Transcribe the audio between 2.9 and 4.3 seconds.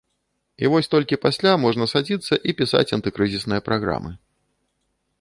антыкрызісныя праграмы.